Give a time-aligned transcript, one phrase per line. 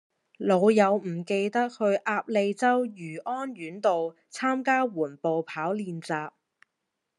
[0.39, 6.31] 老友唔記得去鴨脷洲漁安苑道參加緩步跑練習